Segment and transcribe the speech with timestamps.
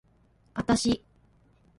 [0.55, 1.05] あたし